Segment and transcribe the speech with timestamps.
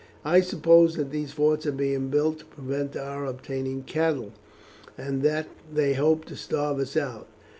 [0.25, 4.31] I suppose that these forts are being built to prevent our obtaining cattle,
[4.97, 7.27] and that they hope to starve us out.